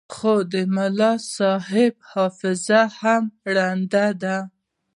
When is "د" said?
0.51-0.53